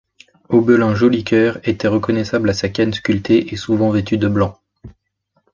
Aubelin 0.49 0.95
Jolicoeur 0.95 1.59
était 1.63 1.87
reconnaissable 1.87 2.49
à 2.49 2.55
sa 2.55 2.69
canne 2.69 2.91
sculptée 2.91 3.53
et 3.53 3.55
souvent 3.55 3.91
vêtu 3.91 4.17
de 4.17 4.27
blanc. 4.27 4.59